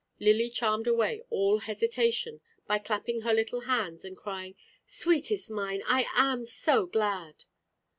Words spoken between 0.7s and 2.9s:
away all hesitation, by